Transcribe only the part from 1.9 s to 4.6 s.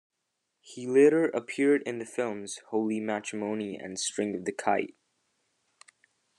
the films "Holy Matrimony" and "String of the